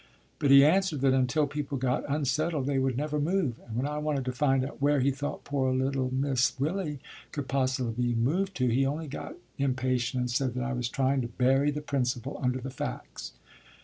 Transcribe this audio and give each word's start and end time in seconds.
"But 0.39 0.49
he 0.49 0.65
answered 0.65 1.01
that 1.01 1.13
until 1.13 1.45
people 1.45 1.77
got 1.77 2.09
unsettled 2.09 2.65
they 2.65 2.79
would 2.79 2.97
never 2.97 3.19
move, 3.19 3.57
and 3.67 3.77
when 3.77 3.85
I 3.85 3.99
wanted 3.99 4.25
to 4.25 4.31
find 4.31 4.65
out 4.65 4.81
where 4.81 4.99
he 4.99 5.11
thought 5.11 5.43
poor 5.43 5.71
little 5.71 6.11
Miss 6.11 6.59
Willy 6.59 6.97
could 7.31 7.47
possibly 7.47 8.15
move 8.15 8.51
to, 8.55 8.67
he 8.67 8.83
only 8.83 9.05
got 9.07 9.35
impatient 9.59 10.19
and 10.21 10.31
said 10.31 10.55
that 10.55 10.63
I 10.63 10.73
was 10.73 10.89
trying 10.89 11.21
to 11.21 11.27
bury 11.27 11.69
the 11.69 11.81
principle 11.81 12.39
under 12.41 12.59
the 12.59 12.71
facts. 12.71 13.33